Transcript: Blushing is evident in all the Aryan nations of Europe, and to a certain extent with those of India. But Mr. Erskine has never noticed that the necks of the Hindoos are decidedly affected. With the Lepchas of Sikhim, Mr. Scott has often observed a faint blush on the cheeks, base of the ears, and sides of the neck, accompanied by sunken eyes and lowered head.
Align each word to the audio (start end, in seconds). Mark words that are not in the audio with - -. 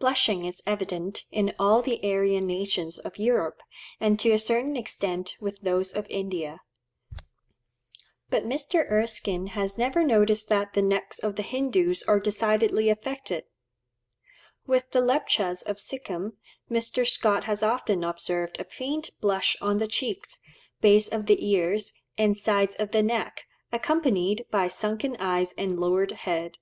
Blushing 0.00 0.44
is 0.44 0.60
evident 0.66 1.24
in 1.30 1.54
all 1.56 1.80
the 1.80 2.00
Aryan 2.02 2.48
nations 2.48 2.98
of 2.98 3.16
Europe, 3.16 3.62
and 4.00 4.18
to 4.18 4.32
a 4.32 4.40
certain 4.40 4.76
extent 4.76 5.36
with 5.40 5.60
those 5.60 5.92
of 5.92 6.04
India. 6.10 6.62
But 8.28 8.42
Mr. 8.44 8.90
Erskine 8.90 9.46
has 9.54 9.78
never 9.78 10.02
noticed 10.02 10.48
that 10.48 10.72
the 10.72 10.82
necks 10.82 11.20
of 11.20 11.36
the 11.36 11.44
Hindoos 11.44 12.02
are 12.08 12.18
decidedly 12.18 12.88
affected. 12.88 13.44
With 14.66 14.90
the 14.90 15.00
Lepchas 15.00 15.62
of 15.62 15.76
Sikhim, 15.78 16.32
Mr. 16.68 17.06
Scott 17.06 17.44
has 17.44 17.62
often 17.62 18.02
observed 18.02 18.60
a 18.60 18.64
faint 18.64 19.10
blush 19.20 19.56
on 19.60 19.78
the 19.78 19.86
cheeks, 19.86 20.40
base 20.80 21.06
of 21.06 21.26
the 21.26 21.48
ears, 21.48 21.92
and 22.18 22.36
sides 22.36 22.74
of 22.74 22.90
the 22.90 23.04
neck, 23.04 23.46
accompanied 23.70 24.44
by 24.50 24.66
sunken 24.66 25.14
eyes 25.20 25.52
and 25.56 25.78
lowered 25.78 26.10
head. 26.10 26.58